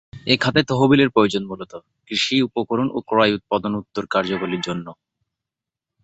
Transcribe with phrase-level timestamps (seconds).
[0.27, 1.73] এ খাতে তহবিলের প্রয়োজন মূলত:
[2.07, 4.85] কৃষি উপকরণ ও ক্রয় উৎপাদন উত্তর কার্যাবলীর জন্য।